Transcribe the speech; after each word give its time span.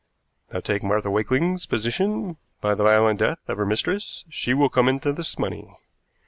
Now 0.51 0.61
take 0.61 0.81
Martha 0.81 1.11
Wakeling's 1.11 1.67
position. 1.67 2.37
By 2.59 2.73
the 2.73 2.83
violent 2.85 3.19
death 3.19 3.37
of 3.47 3.59
her 3.59 3.67
mistress 3.67 4.25
she 4.29 4.51
will 4.55 4.67
come 4.67 4.89
into 4.89 5.13
this 5.13 5.37
money. 5.37 5.75